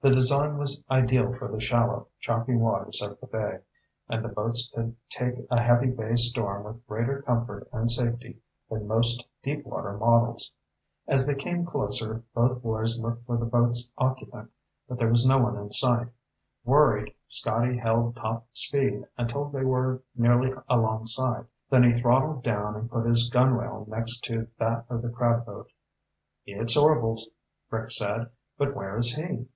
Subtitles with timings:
[0.00, 3.60] The design was ideal for the shallow, choppy waters of the bay,
[4.06, 8.86] and the boats could take a heavy bay storm with greater comfort and safety than
[8.86, 10.52] most deep water models.
[11.08, 14.50] As they came closer both boys looked for the boat's occupant,
[14.86, 16.08] but there was no one in sight.
[16.66, 22.90] Worried, Scotty held top speed until they were nearly alongside, then he throttled down and
[22.90, 25.70] put his gunwale next to that of the crab boat.
[26.44, 27.30] "It's Orvil's,"
[27.70, 28.30] Rick said.
[28.58, 29.46] "But where is he?"